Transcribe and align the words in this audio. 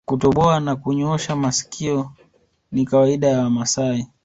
Kutoboa 0.05 0.59
na 0.59 0.75
kunyoosha 0.75 1.35
masikio 1.35 2.11
ni 2.71 2.85
kawaida 2.85 3.27
ya 3.27 3.39
Wamasai 3.41 4.07